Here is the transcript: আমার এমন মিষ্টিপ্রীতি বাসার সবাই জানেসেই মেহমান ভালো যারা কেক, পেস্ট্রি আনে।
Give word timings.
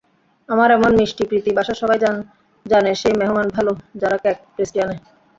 আমার 0.49 0.69
এমন 0.71 0.91
মিষ্টিপ্রীতি 0.99 1.51
বাসার 1.57 1.77
সবাই 1.81 1.99
জানেসেই 2.65 3.15
মেহমান 3.19 3.47
ভালো 3.55 3.71
যারা 4.01 4.17
কেক, 4.23 4.37
পেস্ট্রি 4.55 4.79
আনে। 4.83 4.95